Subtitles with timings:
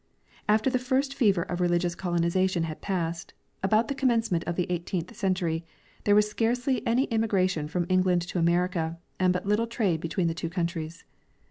[0.49, 5.15] After the first fever of religious colonization had passed, about the commencement of the eighteenth
[5.15, 5.63] century,
[6.05, 10.33] there was scarcely any emigration from England to America and but little trade between the
[10.33, 11.03] two countries.